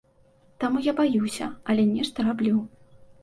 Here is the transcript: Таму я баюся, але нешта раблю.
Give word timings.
Таму 0.63 0.79
я 0.85 0.93
баюся, 0.99 1.49
але 1.73 1.85
нешта 1.91 2.25
раблю. 2.31 2.57